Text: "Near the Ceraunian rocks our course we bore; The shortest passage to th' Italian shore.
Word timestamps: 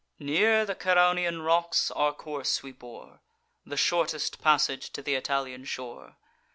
"Near 0.17 0.65
the 0.65 0.73
Ceraunian 0.73 1.45
rocks 1.45 1.91
our 1.91 2.11
course 2.11 2.63
we 2.63 2.71
bore; 2.71 3.21
The 3.67 3.77
shortest 3.77 4.41
passage 4.41 4.89
to 4.93 5.03
th' 5.03 5.09
Italian 5.09 5.63
shore. 5.63 6.15